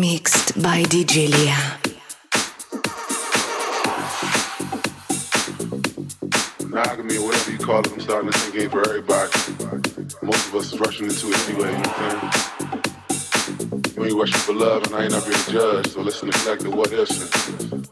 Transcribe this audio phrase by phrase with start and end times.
[0.00, 1.96] Mixed by DJ Liya.
[6.68, 9.32] monogamy whatever you call it, I'm starting to think ain't for everybody.
[10.22, 12.32] Most of us is rushing into it anyway, you know what I'm
[13.72, 13.94] saying?
[13.96, 16.20] You ain't rushing for love and I ain't up here to judge, so let's
[16.60, 17.85] the what ifs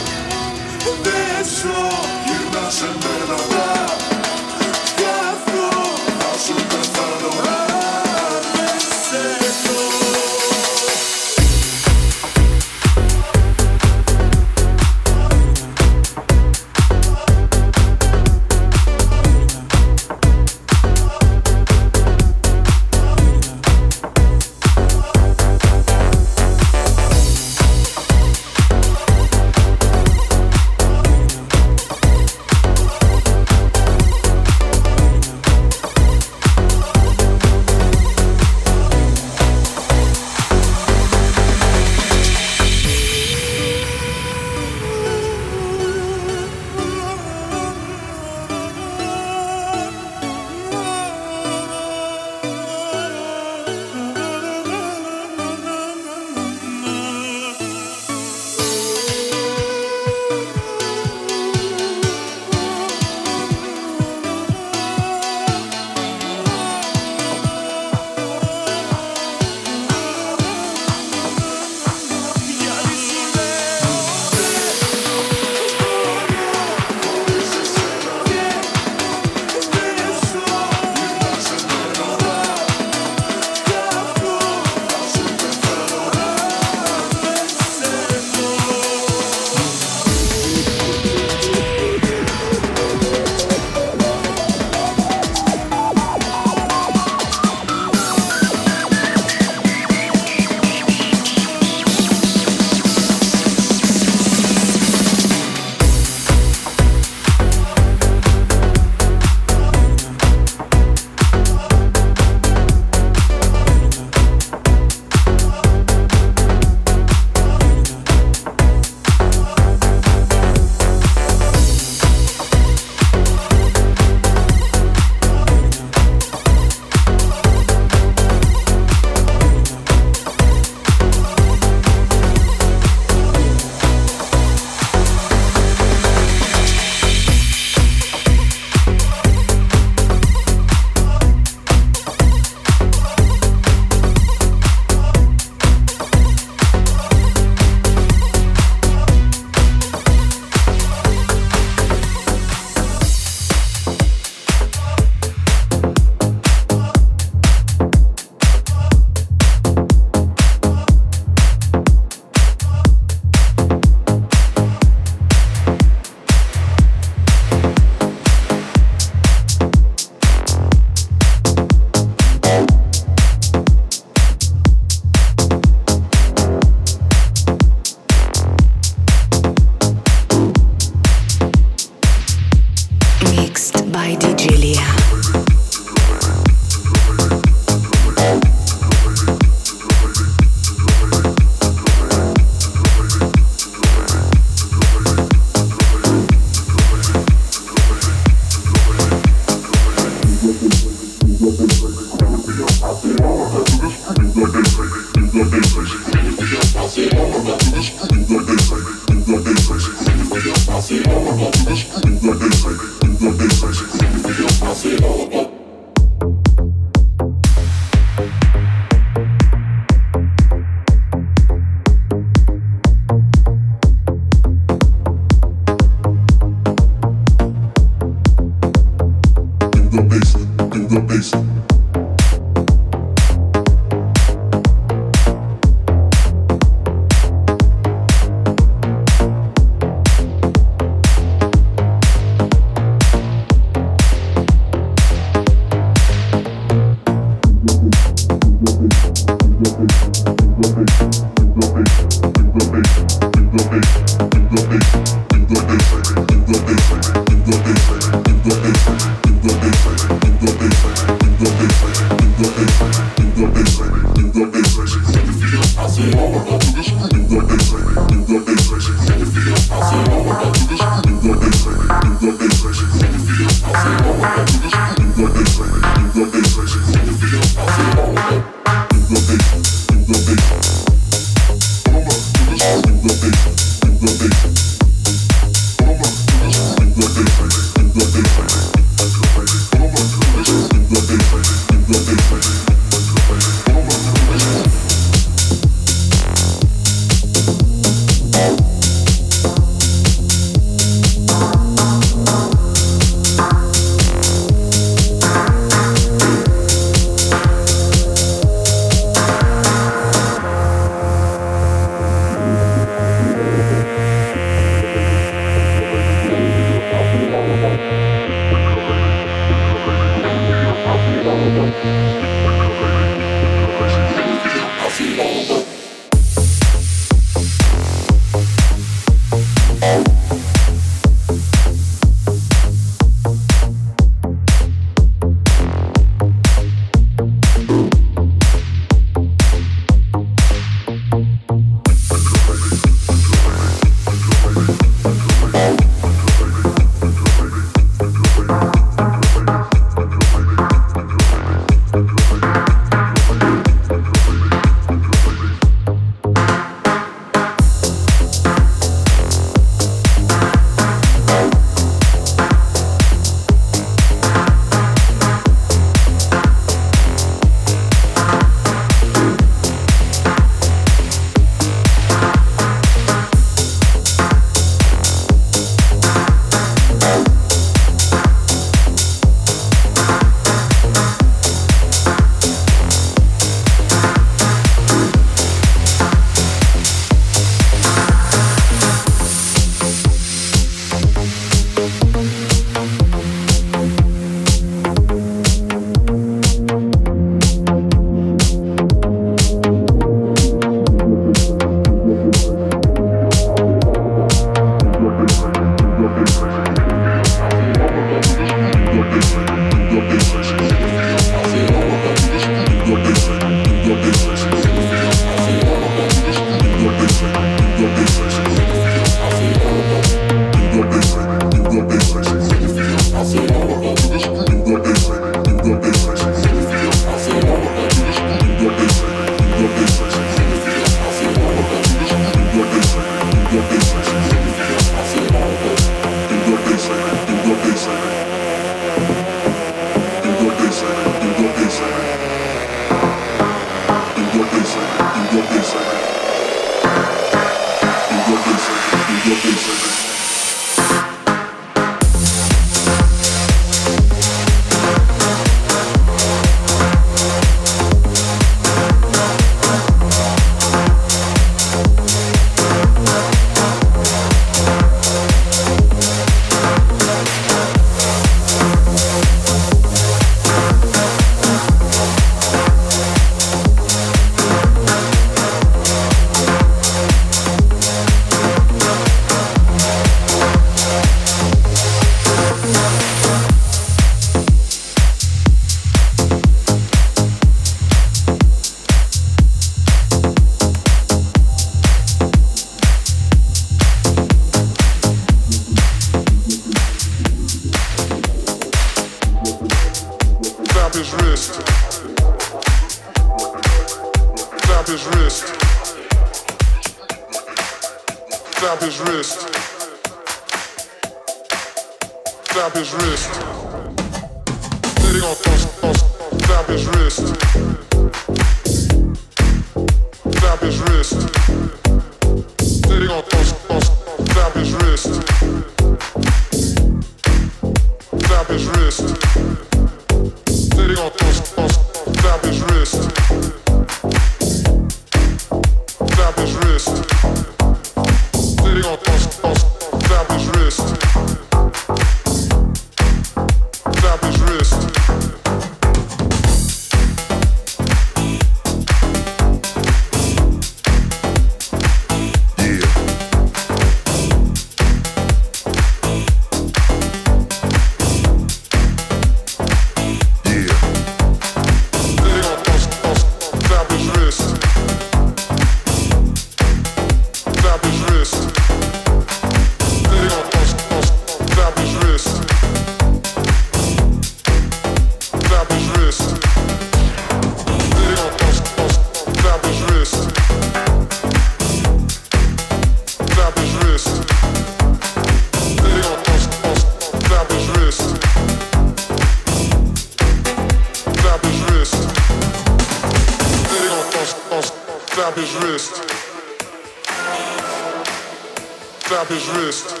[599.12, 600.00] Slap his wrist.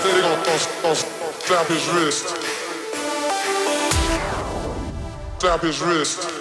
[0.00, 0.44] Then they gonna
[1.66, 2.28] his wrist.
[5.40, 6.37] Slap his wrist.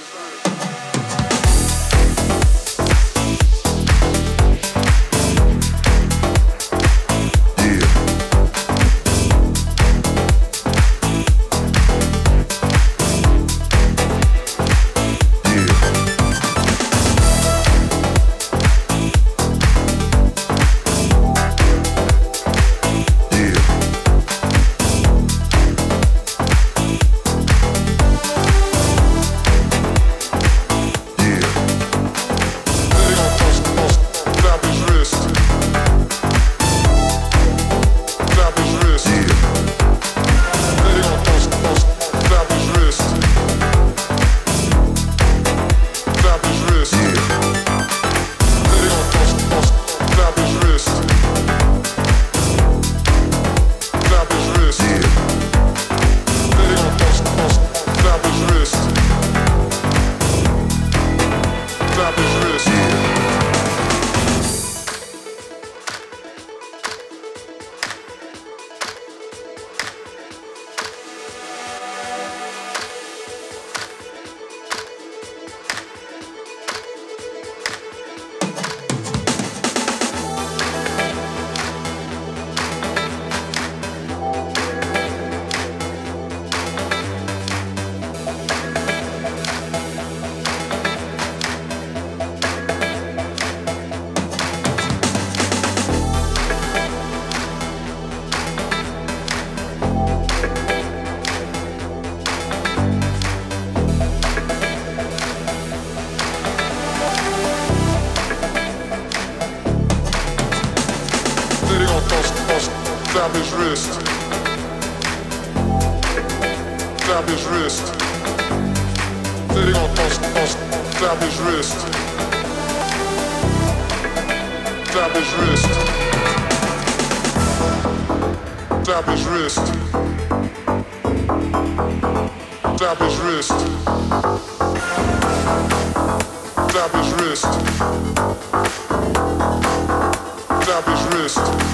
[141.28, 141.67] Tschüss.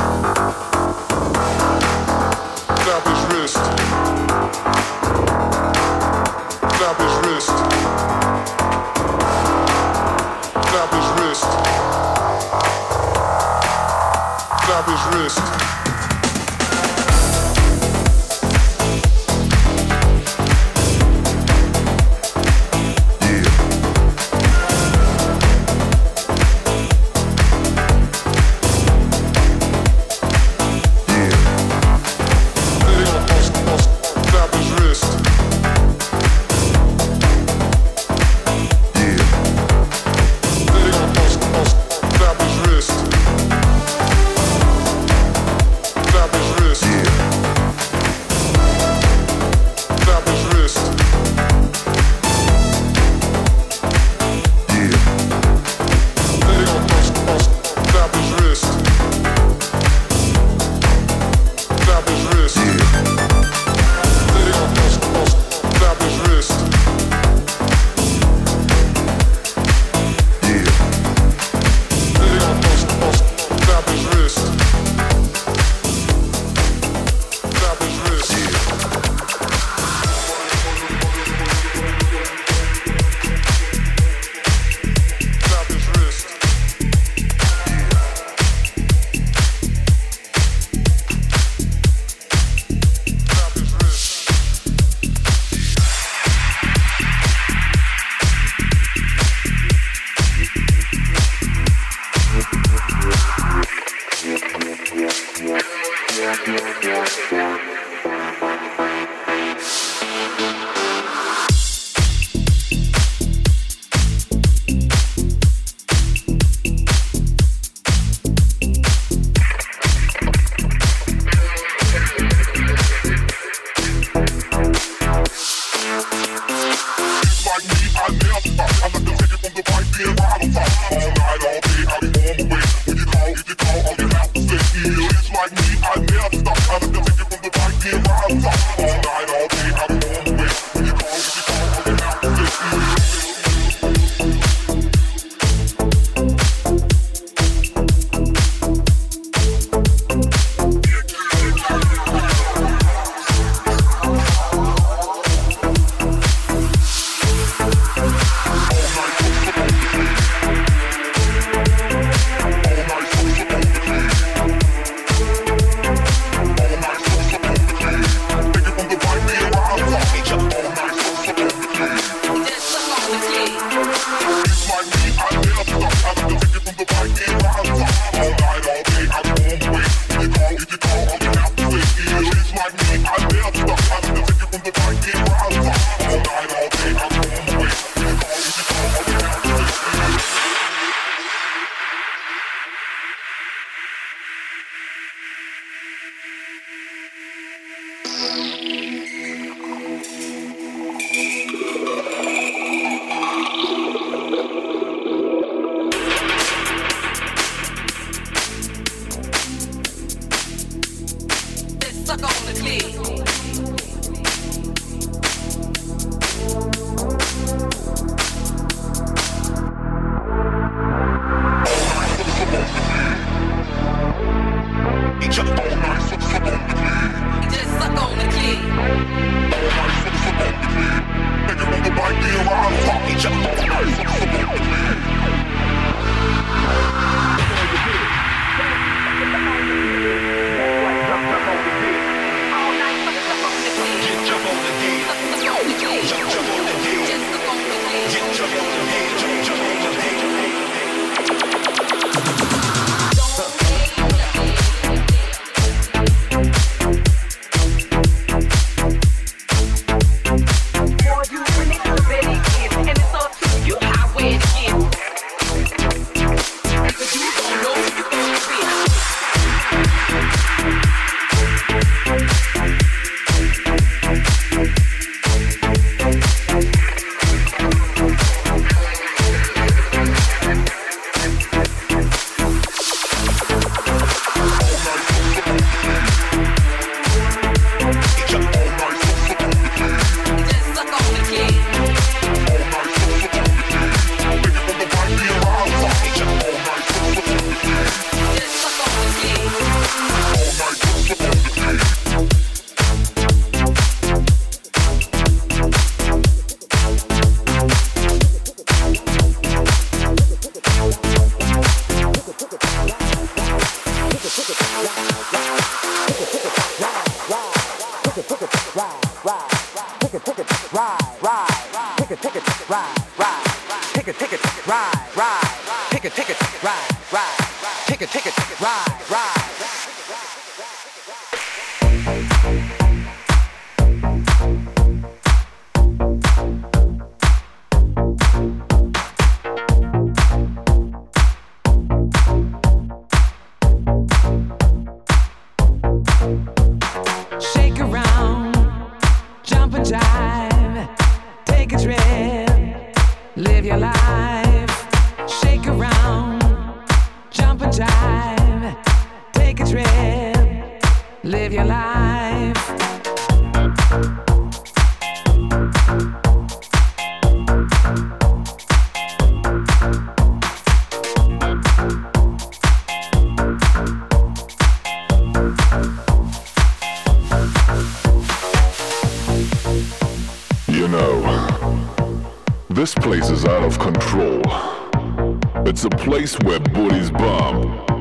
[386.23, 387.91] place where booties bump.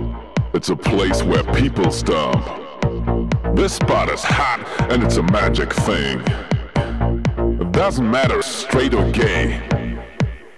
[0.54, 2.44] It's a place where people stomp.
[3.56, 6.20] This spot is hot and it's a magic thing.
[7.60, 9.60] It doesn't matter if straight or gay.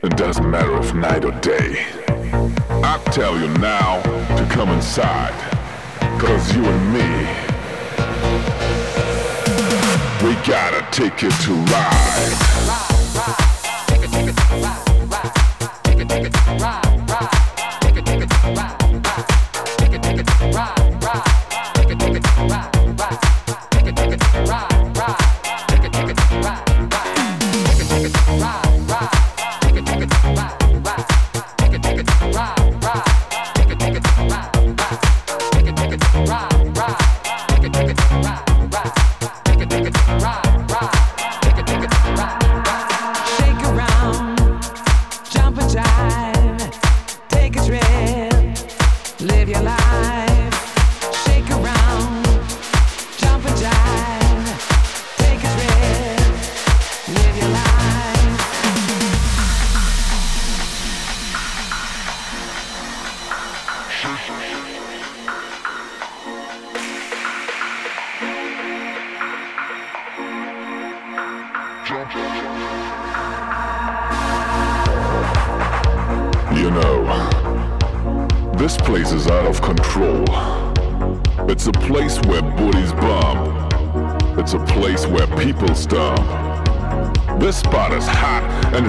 [0.03, 1.87] It doesn't matter if night or day.
[2.85, 4.03] I tell you now
[4.37, 5.33] to come inside.
[6.21, 7.09] Cause you and me,
[10.23, 12.94] we gotta take it to ride.
[49.87, 50.34] I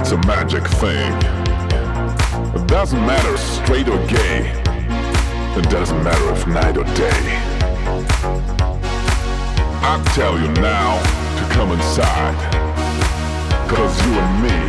[0.06, 1.12] it's a magic thing.
[2.54, 4.52] It doesn't matter straight or gay.
[5.58, 7.24] It doesn't matter if night or day.
[9.82, 11.02] I tell you now
[11.40, 12.36] to come inside.
[13.68, 14.60] Cause you and me.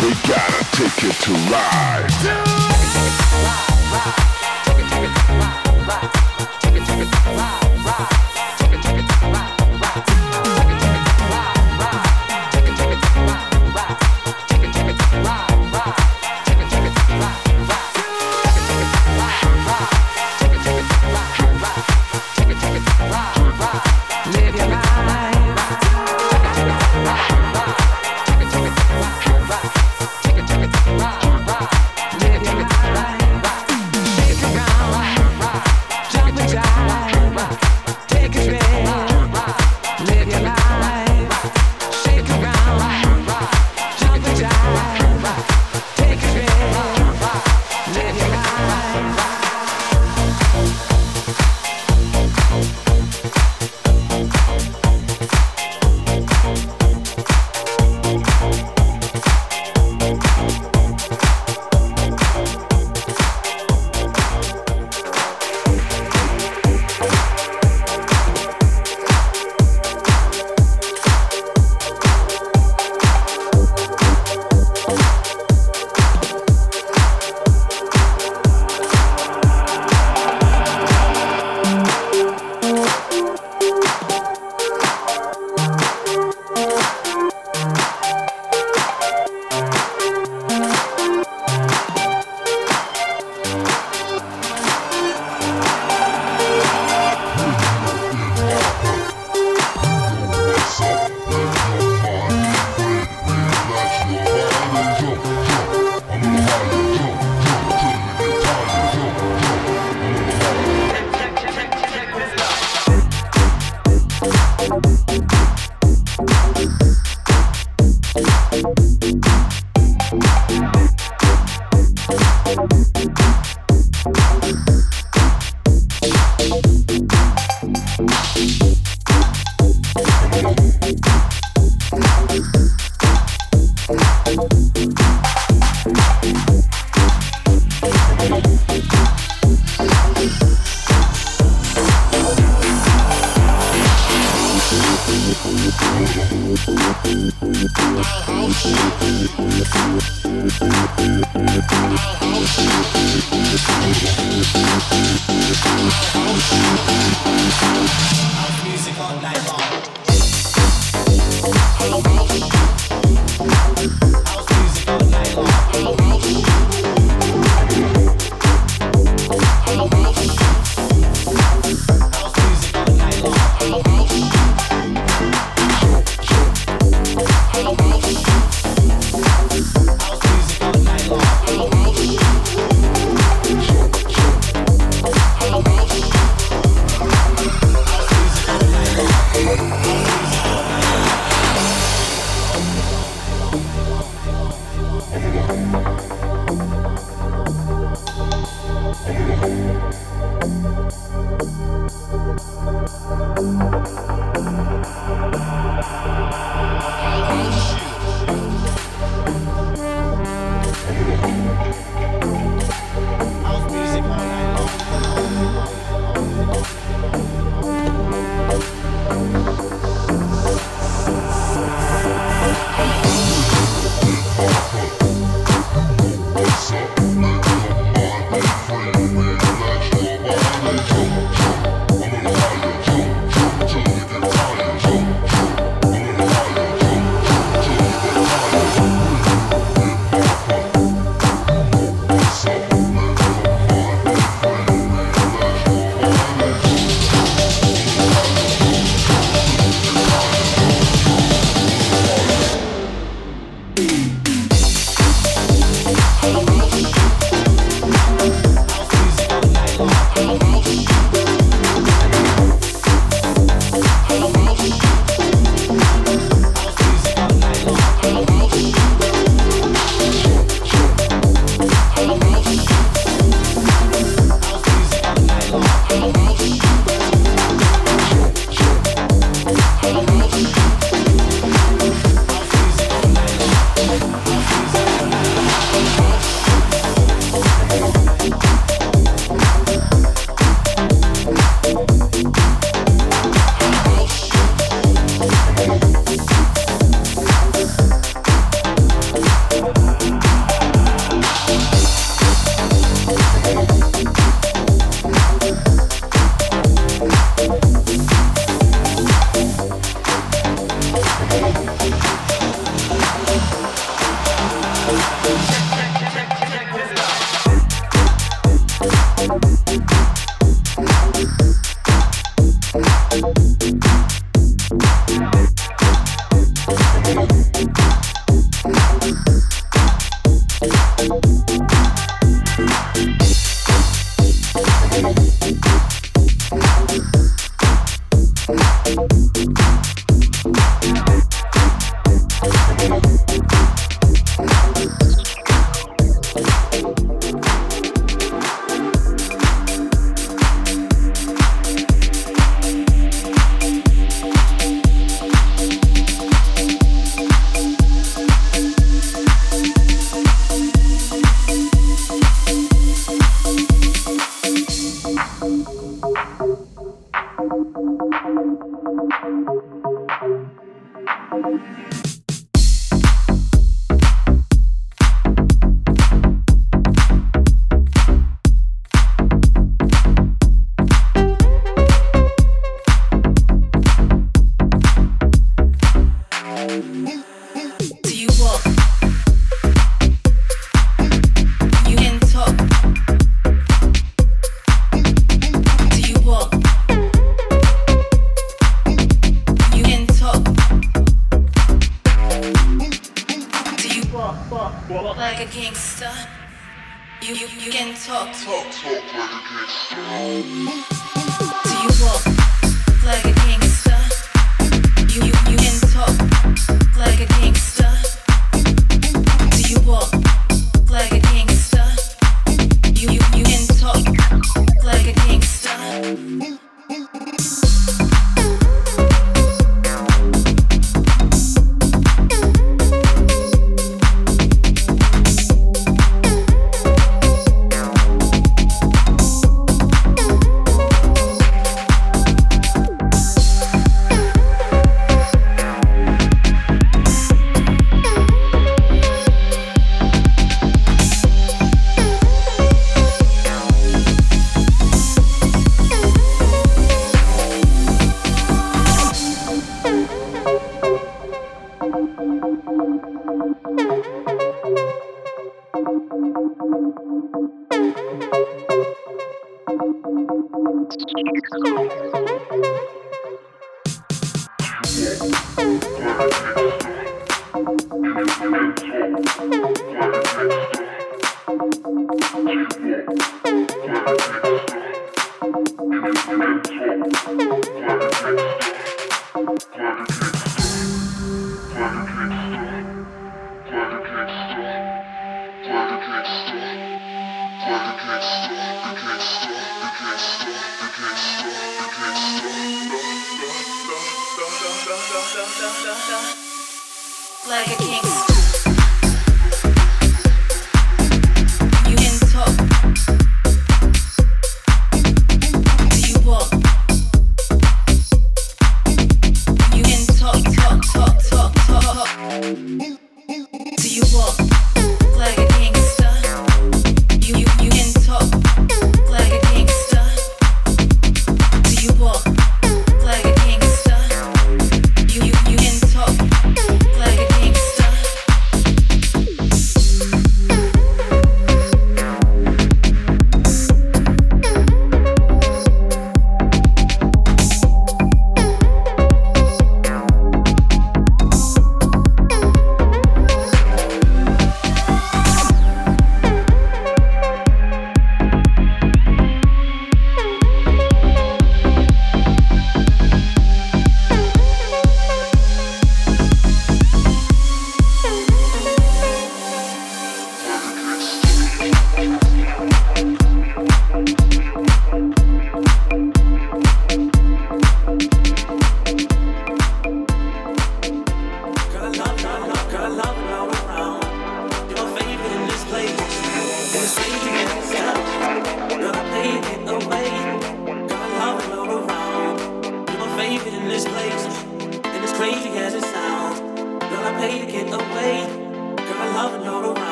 [0.00, 2.53] We gotta take it to ride.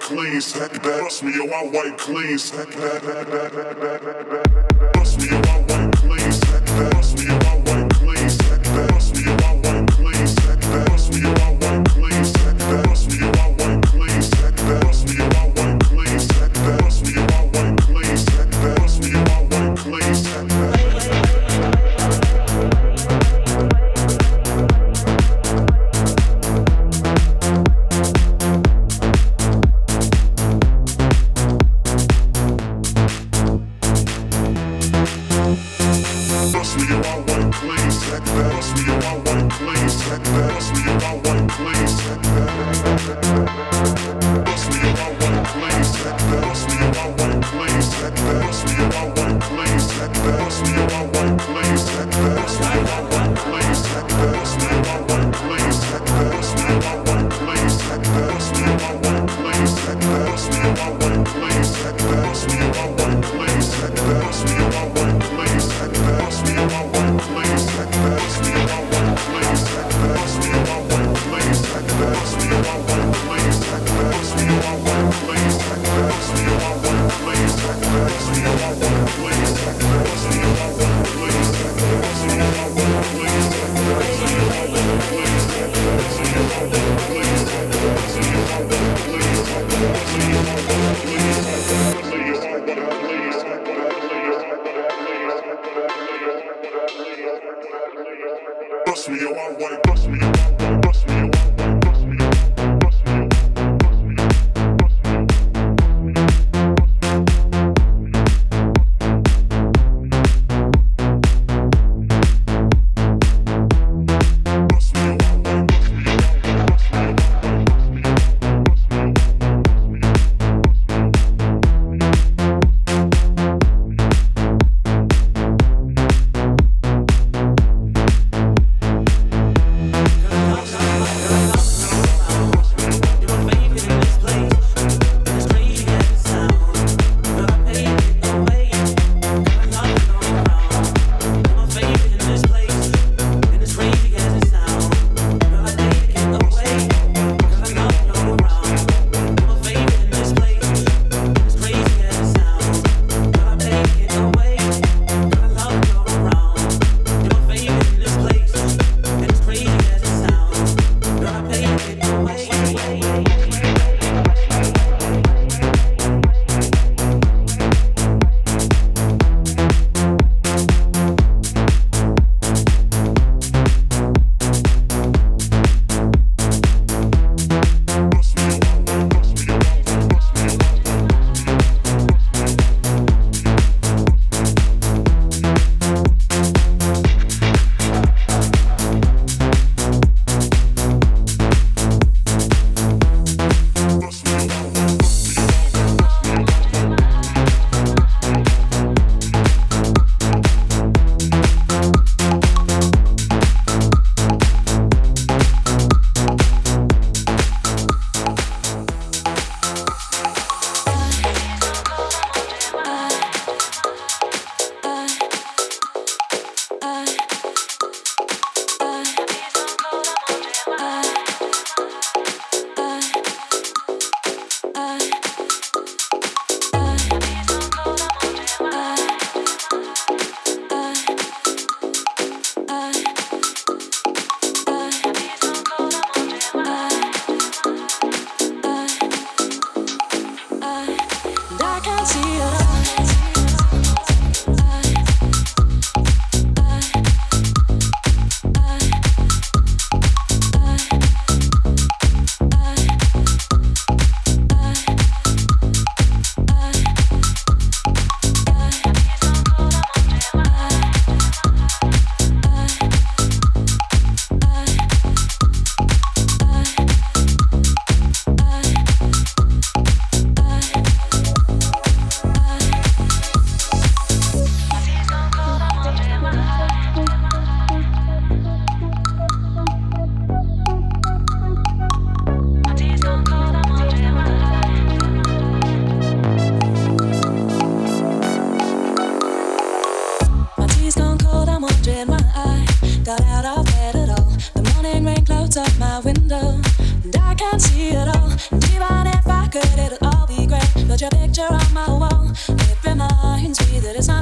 [0.00, 1.00] Clean, sack that.
[1.00, 2.98] Bust me on my white clean, sack that.
[5.96, 7.17] Please,